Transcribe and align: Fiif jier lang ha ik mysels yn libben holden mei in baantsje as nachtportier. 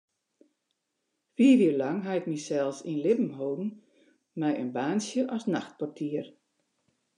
Fiif 1.35 1.57
jier 1.61 1.75
lang 1.81 1.97
ha 2.05 2.11
ik 2.19 2.29
mysels 2.31 2.77
yn 2.91 3.01
libben 3.05 3.31
holden 3.37 3.69
mei 4.39 4.53
in 4.63 4.69
baantsje 4.75 5.21
as 5.35 5.43
nachtportier. 5.53 6.25